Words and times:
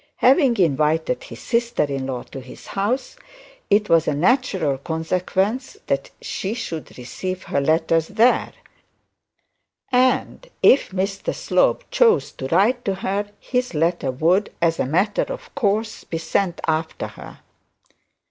Having 0.15 0.57
invited 0.57 1.25
his 1.25 1.39
sister 1.39 1.83
in 1.83 2.07
law 2.07 2.23
to 2.23 2.39
his 2.41 2.65
house, 2.65 3.17
it 3.69 3.87
was 3.87 4.07
a 4.07 4.15
natural 4.15 4.79
consequence 4.79 5.75
of 5.75 5.85
that 5.85 6.09
she 6.19 6.55
should 6.55 6.97
receive 6.97 7.43
her 7.43 7.61
letters 7.61 8.07
there. 8.07 8.51
And 9.91 10.47
if 10.63 10.89
Mr 10.89 11.35
Slope 11.35 11.83
chose 11.91 12.31
to 12.31 12.47
write 12.47 12.83
to 12.85 12.95
her, 12.95 13.29
his 13.39 13.75
letter 13.75 14.09
would, 14.09 14.51
as 14.59 14.79
a 14.79 14.87
matter 14.87 15.27
of 15.31 15.53
course, 15.53 16.03
be 16.03 16.17
sent 16.17 16.61
after 16.67 17.05
her. 17.09 17.41